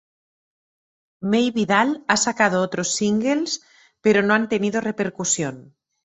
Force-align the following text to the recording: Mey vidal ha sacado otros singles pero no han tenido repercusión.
Mey 1.33 1.51
vidal 1.57 2.01
ha 2.07 2.17
sacado 2.17 2.63
otros 2.63 2.95
singles 2.95 3.61
pero 4.01 4.23
no 4.23 4.33
han 4.33 4.49
tenido 4.49 4.81
repercusión. 4.81 5.75